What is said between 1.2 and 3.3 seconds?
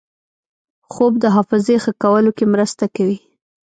د حافظې ښه کولو کې مرسته کوي